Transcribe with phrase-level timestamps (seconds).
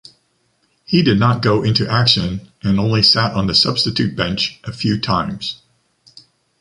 [0.83, 4.99] He did not go into action and only sat on the substitute bench a few
[4.99, 5.61] times.